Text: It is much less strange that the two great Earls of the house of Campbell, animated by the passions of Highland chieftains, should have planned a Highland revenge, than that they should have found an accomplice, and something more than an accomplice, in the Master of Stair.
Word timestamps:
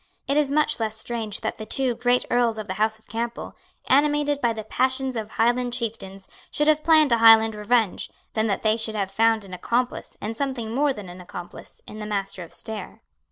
It 0.27 0.35
is 0.35 0.49
much 0.49 0.79
less 0.79 0.97
strange 0.97 1.41
that 1.41 1.59
the 1.59 1.65
two 1.67 1.93
great 1.93 2.25
Earls 2.31 2.57
of 2.57 2.65
the 2.65 2.73
house 2.81 2.97
of 2.97 3.05
Campbell, 3.07 3.55
animated 3.85 4.41
by 4.41 4.51
the 4.51 4.63
passions 4.63 5.15
of 5.15 5.33
Highland 5.33 5.73
chieftains, 5.73 6.27
should 6.49 6.67
have 6.67 6.83
planned 6.83 7.11
a 7.11 7.19
Highland 7.19 7.53
revenge, 7.53 8.09
than 8.33 8.47
that 8.47 8.63
they 8.63 8.77
should 8.77 8.95
have 8.95 9.11
found 9.11 9.45
an 9.45 9.53
accomplice, 9.53 10.17
and 10.19 10.35
something 10.35 10.73
more 10.73 10.91
than 10.91 11.07
an 11.07 11.21
accomplice, 11.21 11.81
in 11.85 11.99
the 11.99 12.07
Master 12.07 12.41
of 12.43 12.51
Stair. 12.51 13.03